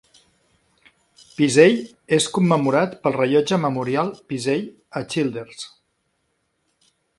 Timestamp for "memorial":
3.67-4.11